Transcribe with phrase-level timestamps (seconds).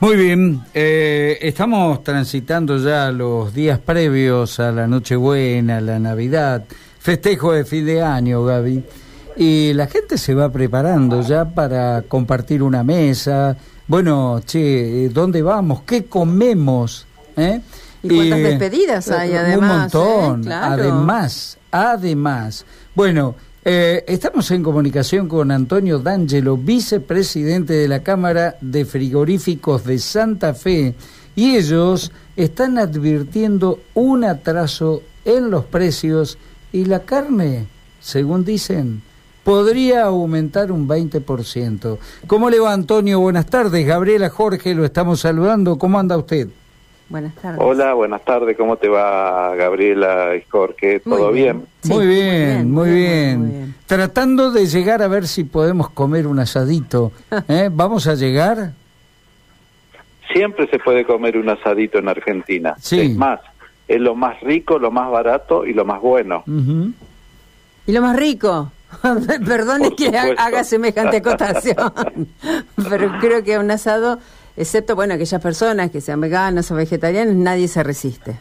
[0.00, 6.64] Muy bien, eh, estamos transitando ya los días previos a la Nochebuena, a la Navidad,
[6.98, 8.84] festejo de fin de año, Gaby,
[9.36, 13.56] y la gente se va preparando ya para compartir una mesa.
[13.86, 15.82] Bueno, che, ¿dónde vamos?
[15.86, 17.06] ¿Qué comemos?
[17.36, 17.60] ¿Eh?
[18.02, 19.94] ¿Y cuántas despedidas hay además?
[19.94, 20.54] Un montón, ¿eh?
[20.54, 22.66] además, además.
[22.94, 29.98] Bueno, eh, estamos en comunicación con Antonio D'Angelo, vicepresidente de la Cámara de Frigoríficos de
[29.98, 30.94] Santa Fe,
[31.34, 36.36] y ellos están advirtiendo un atraso en los precios
[36.72, 37.66] y la carne,
[38.00, 39.02] según dicen,
[39.44, 41.98] podría aumentar un 20%.
[42.26, 43.20] ¿Cómo le va Antonio?
[43.20, 43.86] Buenas tardes.
[43.86, 45.78] Gabriela Jorge, lo estamos saludando.
[45.78, 46.48] ¿Cómo anda usted?
[47.08, 47.60] Buenas tardes.
[47.62, 48.56] Hola, buenas tardes.
[48.56, 51.00] ¿Cómo te va, Gabriela y Jorge?
[51.00, 51.64] ¿Todo bien?
[51.84, 57.12] muy, bien, muy, bien, Tratando de llegar a ver si podemos comer un asadito.
[57.48, 57.68] ¿eh?
[57.70, 58.72] ¿Vamos a llegar?
[60.32, 62.74] Siempre se puede comer un asadito en Argentina.
[62.80, 63.00] Sí.
[63.00, 63.40] Es más,
[63.86, 66.42] es lo más rico, lo más barato y lo más bueno.
[67.86, 68.72] ¿Y lo más rico?
[69.46, 71.92] Perdone que haga semejante acotación,
[72.88, 74.18] pero creo que un asado
[74.56, 78.36] excepto, bueno, aquellas personas que sean veganas o vegetarianas, nadie se resiste.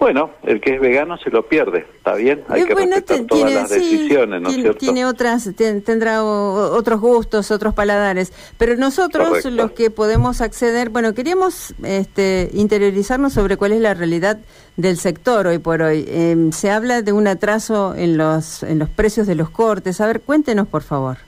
[0.00, 2.42] Bueno, el que es vegano se lo pierde, ¿está bien?
[2.48, 4.78] Hay que respetar todas las decisiones, ¿no es cierto?
[4.78, 11.74] Tiene otras, tendrá otros gustos, otros paladares, pero nosotros los que podemos acceder, bueno, queríamos
[11.82, 14.38] este, interiorizarnos sobre cuál es la realidad
[14.78, 16.06] del sector hoy por hoy.
[16.08, 20.00] Em, se habla de un atraso en los, en los precios de los cortes.
[20.00, 21.18] A ver, cuéntenos, por favor.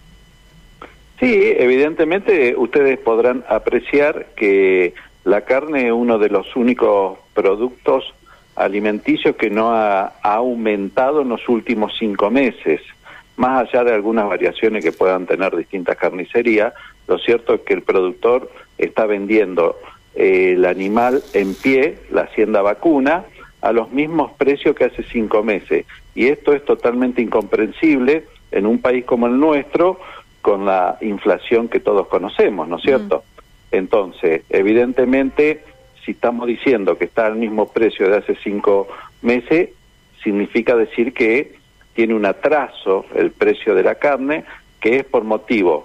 [1.22, 4.92] Sí, evidentemente ustedes podrán apreciar que
[5.22, 8.12] la carne es uno de los únicos productos
[8.56, 12.80] alimenticios que no ha, aumentado en los últimos cinco meses.
[13.36, 16.74] Más allá de algunas variaciones que puedan tener distintas carnicerías,
[17.06, 19.76] lo cierto es que el productor está vendiendo
[20.16, 23.26] eh, el animal en pie, la hacienda vacuna,
[23.60, 25.86] a los mismos precios que hace cinco meses.
[26.16, 30.00] Y esto es totalmente incomprensible en un país como el nuestro,
[30.42, 33.24] con la inflación que todos conocemos, ¿no es cierto?
[33.70, 35.64] Entonces, evidentemente,
[36.04, 38.88] si estamos diciendo que está al mismo precio de hace cinco
[39.22, 39.70] meses,
[40.22, 41.54] significa decir que
[41.94, 44.44] tiene un atraso el precio de la carne,
[44.80, 45.84] que es por motivos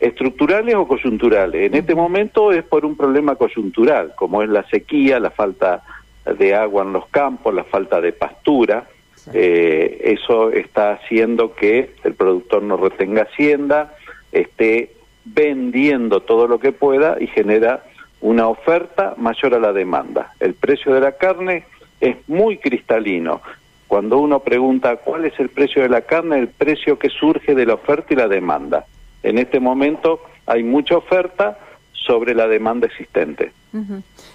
[0.00, 1.66] estructurales o coyunturales.
[1.66, 5.84] En este momento es por un problema coyuntural, como es la sequía, la falta
[6.24, 8.88] de agua en los campos, la falta de pastura,
[9.32, 13.94] eh, eso está haciendo que el productor no retenga hacienda,
[14.32, 14.92] esté
[15.24, 17.84] vendiendo todo lo que pueda y genera
[18.20, 20.32] una oferta mayor a la demanda.
[20.40, 21.64] El precio de la carne
[22.00, 23.40] es muy cristalino.
[23.86, 27.66] Cuando uno pregunta cuál es el precio de la carne, el precio que surge de
[27.66, 28.86] la oferta y la demanda.
[29.22, 31.58] En este momento hay mucha oferta
[31.92, 33.52] sobre la demanda existente.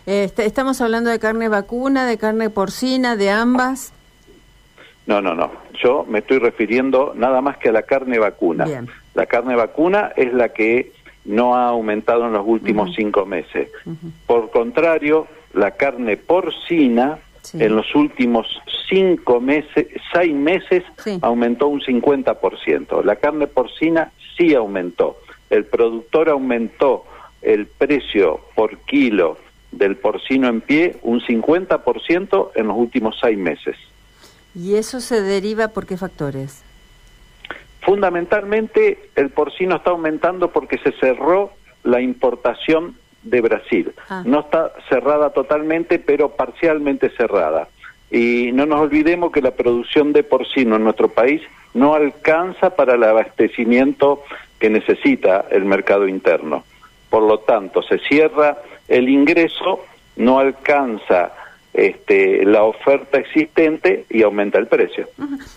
[0.05, 3.93] Este, estamos hablando de carne vacuna, de carne porcina, de ambas.
[5.07, 5.51] No, no, no.
[5.81, 8.65] Yo me estoy refiriendo nada más que a la carne vacuna.
[9.15, 10.91] La carne vacuna es la que
[11.23, 13.69] no ha aumentado en los últimos cinco meses.
[14.25, 17.19] Por contrario, la carne porcina
[17.53, 20.83] en los últimos cinco meses, seis meses,
[21.21, 23.03] aumentó un 50%.
[23.03, 25.17] La carne porcina sí aumentó.
[25.49, 27.05] El productor aumentó
[27.41, 29.37] el precio por kilo
[29.71, 33.77] del porcino en pie un 50% en los últimos seis meses.
[34.57, 36.63] ¿Y eso se deriva por qué factores?
[37.81, 41.51] Fundamentalmente el porcino está aumentando porque se cerró
[41.83, 43.93] la importación de Brasil.
[44.09, 44.23] Ah.
[44.25, 47.67] No está cerrada totalmente, pero parcialmente cerrada.
[48.09, 51.41] Y no nos olvidemos que la producción de porcino en nuestro país
[51.75, 54.23] no alcanza para el abastecimiento
[54.59, 56.63] que necesita el mercado interno.
[57.11, 58.57] Por lo tanto, se cierra
[58.87, 59.85] el ingreso,
[60.15, 61.31] no alcanza
[61.73, 65.07] este, la oferta existente y aumenta el precio.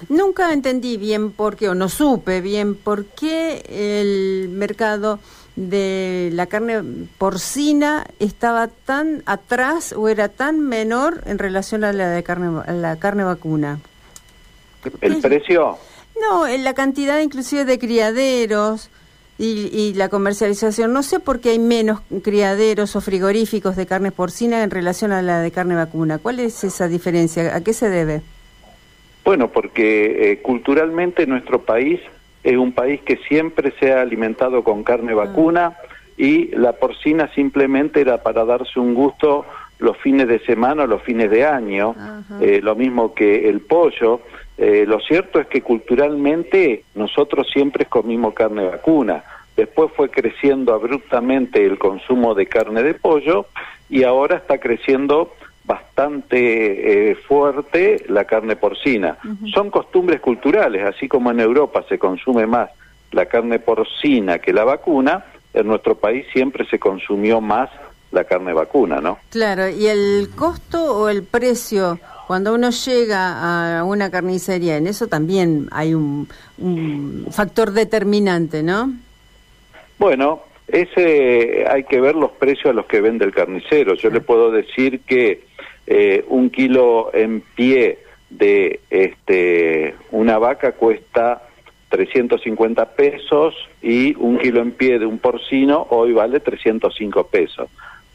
[0.09, 5.19] Nunca entendí bien por qué, o no supe bien por qué el mercado
[5.56, 6.82] de la carne
[7.19, 12.97] porcina estaba tan atrás o era tan menor en relación a la de carne la
[12.97, 13.80] carne vacuna.
[15.01, 15.78] ¿El precio?
[16.21, 18.91] No, en la cantidad inclusive de criaderos,
[19.42, 20.92] y, la comercialización.
[20.92, 25.22] No sé por qué hay menos criaderos o frigoríficos de carne porcina en relación a
[25.22, 26.19] la de carne vacuna.
[26.19, 27.57] ¿Cuál es esa diferencia?
[27.57, 28.21] ¿A qué se debe?
[29.25, 32.01] Bueno, porque eh, culturalmente nuestro país
[32.42, 35.77] es un país que siempre se ha alimentado con carne vacuna
[36.16, 39.47] y la porcina simplemente era para darse un gusto
[39.78, 41.95] los fines de semana o los fines de año,
[42.43, 44.21] eh, lo mismo que el pollo.
[44.62, 49.24] Eh, lo cierto es que culturalmente nosotros siempre comimos carne vacuna
[49.60, 53.47] después fue creciendo abruptamente el consumo de carne de pollo
[53.89, 55.34] y ahora está creciendo
[55.65, 59.18] bastante eh, fuerte la carne porcina.
[59.54, 62.71] Son costumbres culturales, así como en Europa se consume más
[63.12, 67.68] la carne porcina que la vacuna, en nuestro país siempre se consumió más
[68.12, 69.18] la carne vacuna, ¿no?
[69.30, 75.09] Claro, y el costo o el precio cuando uno llega a una carnicería, en eso
[75.09, 76.28] también hay un,
[77.32, 78.92] factor determinante, ¿no?
[79.98, 83.94] Bueno, ese hay que ver los precios a los que vende el carnicero.
[83.94, 85.42] Yo le puedo decir que
[85.88, 87.98] eh, un kilo en pie
[88.28, 91.42] de este una vaca cuesta
[91.88, 97.68] 350 pesos y un kilo en pie de un porcino hoy vale 305 pesos.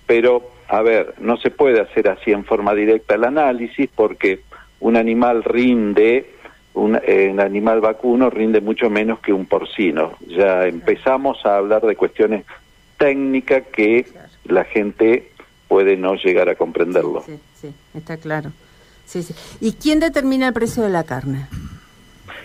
[0.07, 4.41] Pero a ver, no se puede hacer así en forma directa el análisis porque
[4.79, 6.31] un animal rinde,
[6.73, 6.95] un,
[7.39, 10.13] animal vacuno rinde mucho menos que un porcino.
[10.27, 12.45] Ya empezamos a hablar de cuestiones
[12.97, 14.07] técnicas que
[14.45, 15.31] la gente
[15.67, 17.23] puede no llegar a comprenderlo.
[17.25, 18.51] Sí, sí, está claro.
[19.05, 19.35] Sí, sí.
[19.61, 21.47] ¿Y quién determina el precio de la carne?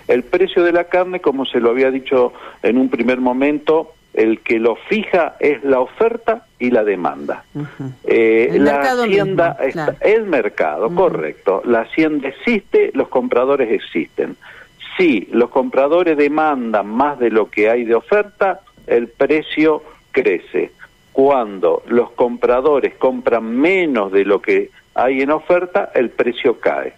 [0.09, 2.33] El precio de la carne, como se lo había dicho
[2.63, 7.45] en un primer momento, el que lo fija es la oferta y la demanda.
[8.05, 11.63] Eh, la hacienda está, el mercado, correcto.
[11.65, 14.37] La hacienda existe, los compradores existen.
[14.97, 20.73] Si los compradores demandan más de lo que hay de oferta, el precio crece.
[21.13, 26.95] Cuando los compradores compran menos de lo que hay en oferta, el precio cae.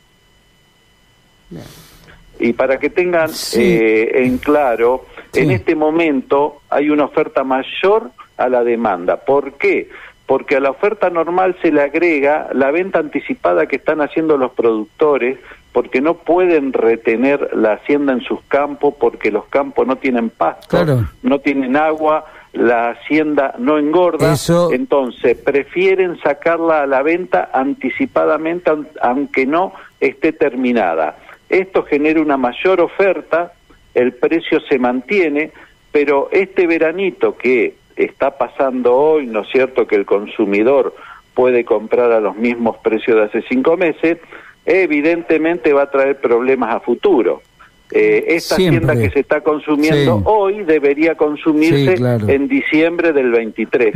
[2.39, 8.49] Y para que tengan eh, en claro, en este momento hay una oferta mayor a
[8.49, 9.17] la demanda.
[9.19, 9.89] ¿Por qué?
[10.27, 14.53] Porque a la oferta normal se le agrega la venta anticipada que están haciendo los
[14.53, 15.39] productores
[15.73, 20.85] porque no pueden retener la hacienda en sus campos porque los campos no tienen pasto,
[21.23, 24.35] no tienen agua, la hacienda no engorda,
[24.73, 28.71] entonces prefieren sacarla a la venta anticipadamente
[29.01, 31.17] aunque no esté terminada.
[31.53, 33.53] Esto genera una mayor oferta
[33.95, 35.51] el precio se mantiene,
[35.91, 40.95] pero este veranito que está pasando hoy, ¿no es cierto?, que el consumidor
[41.35, 44.19] puede comprar a los mismos precios de hace cinco meses,
[44.65, 47.43] evidentemente va a traer problemas a futuro.
[47.91, 51.97] Eh, esta hacienda que se está consumiendo hoy debería consumirse
[52.29, 53.95] en diciembre del 23.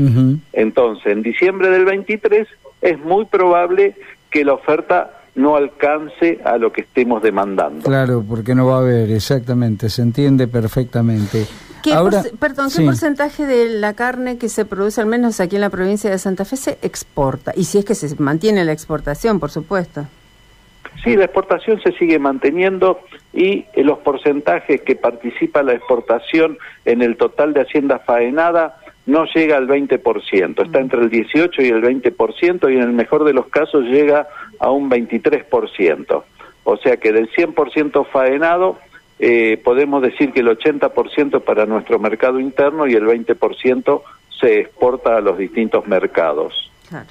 [0.52, 2.46] Entonces, en diciembre del 23
[2.82, 3.94] es muy probable
[4.30, 7.82] que la oferta no alcance a lo que estemos demandando.
[7.82, 11.46] Claro, porque no va a haber, exactamente, se entiende perfectamente.
[11.82, 11.92] ¿Qué
[12.40, 16.10] perdón, ¿qué porcentaje de la carne que se produce, al menos aquí en la provincia
[16.10, 17.52] de Santa Fe, se exporta?
[17.54, 20.06] Y si es que se mantiene la exportación, por supuesto.
[21.04, 22.98] Sí, la exportación se sigue manteniendo
[23.32, 29.56] y los porcentajes que participa la exportación en el total de hacienda faenada no llega
[29.56, 33.46] al 20%, está entre el 18 y el 20% y en el mejor de los
[33.46, 36.22] casos llega a un 23%.
[36.64, 38.78] O sea que del 100% faenado
[39.18, 44.02] eh, podemos decir que el 80% para nuestro mercado interno y el 20%
[44.40, 46.70] se exporta a los distintos mercados.
[46.88, 47.06] Claro.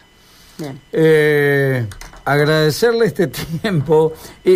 [0.92, 1.86] Eh,
[2.26, 3.28] agradecerle este
[3.62, 4.14] tiempo.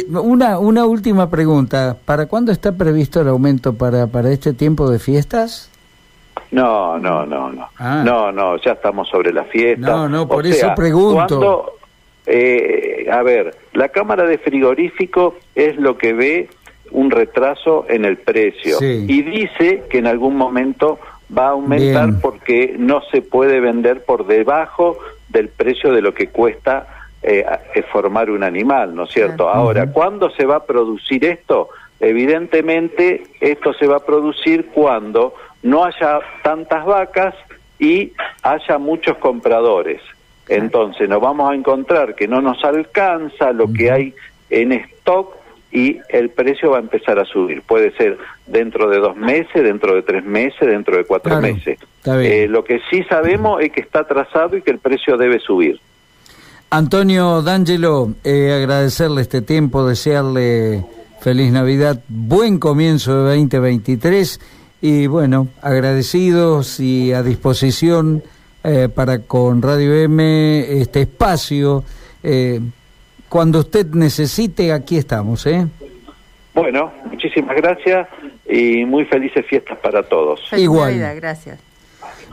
[0.10, 1.98] una, una última pregunta.
[2.04, 5.70] ¿Para cuándo está previsto el aumento para, para este tiempo de fiestas?
[6.52, 7.70] No, no, no, no.
[7.78, 8.02] Ah.
[8.06, 9.88] No, no, ya estamos sobre la fiesta.
[9.88, 11.74] No, no, por eso pregunto.
[12.26, 16.50] eh, a ver, la cámara de frigorífico es lo que ve
[16.92, 21.00] un retraso en el precio y dice que en algún momento
[21.36, 24.98] va a aumentar porque no se puede vender por debajo
[25.30, 26.88] del precio de lo que cuesta
[27.22, 27.46] eh,
[27.92, 29.50] formar un animal, ¿no es cierto?
[29.50, 31.70] Ahora, ¿cuándo se va a producir esto?
[32.00, 37.36] Evidentemente, esto se va a producir cuando no haya tantas vacas
[37.80, 38.14] y
[38.44, 40.02] haya muchos compradores.
[40.48, 44.14] Entonces nos vamos a encontrar que no nos alcanza lo que hay
[44.50, 45.36] en stock
[45.72, 47.62] y el precio va a empezar a subir.
[47.62, 51.78] Puede ser dentro de dos meses, dentro de tres meses, dentro de cuatro meses.
[52.06, 55.80] Eh, lo que sí sabemos es que está atrasado y que el precio debe subir.
[56.72, 60.84] Antonio D'Angelo, eh, agradecerle este tiempo, desearle
[61.20, 64.40] feliz Navidad, buen comienzo de 2023
[64.82, 68.24] y bueno, agradecidos y a disposición
[68.64, 71.84] eh, para con Radio M este espacio.
[72.24, 72.60] Eh,
[73.28, 75.46] cuando usted necesite, aquí estamos.
[75.46, 75.68] ¿eh?
[76.54, 78.08] Bueno, muchísimas gracias
[78.50, 80.42] y muy felices fiestas para todos.
[80.58, 80.98] Igual.
[81.16, 81.60] gracias.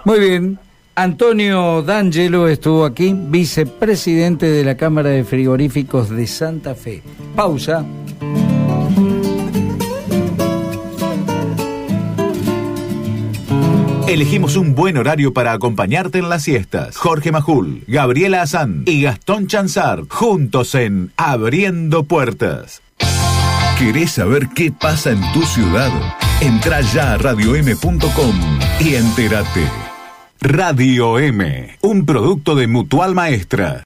[0.04, 0.58] Muy bien.
[0.94, 7.02] Antonio D'Angelo estuvo aquí, vicepresidente de la Cámara de Frigoríficos de Santa Fe.
[7.34, 7.84] Pausa.
[14.08, 16.96] Elegimos un buen horario para acompañarte en las siestas.
[16.96, 22.82] Jorge Majul, Gabriela Azán y Gastón Chanzar, juntos en Abriendo Puertas.
[23.78, 25.90] ¿Querés saber qué pasa en tu ciudad?
[26.40, 28.34] Entra ya a radiom.com
[28.80, 29.68] y entérate.
[30.40, 33.84] Radio M, un producto de Mutual Maestra.